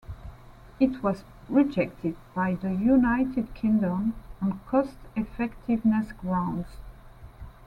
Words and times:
It 0.79 1.03
was 1.03 1.25
rejected 1.47 2.17
by 2.33 2.55
the 2.55 2.73
United 2.73 3.53
Kingdom 3.53 4.15
on 4.41 4.59
"cost 4.67 4.97
effectiveness 5.15 6.11
grounds". 6.11 6.65